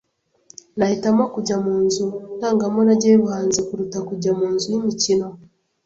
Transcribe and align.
Nahitamo 0.77 1.23
kujya 1.33 1.55
mu 1.63 1.73
nzu 1.85 2.05
ndangamurage 2.35 3.05
yubuhanzi 3.13 3.59
kuruta 3.67 3.99
kujya 4.07 4.31
mu 4.39 4.45
nzu 4.53 4.67
yimikino. 4.73 5.27